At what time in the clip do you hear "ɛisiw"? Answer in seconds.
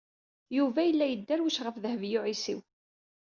2.29-2.59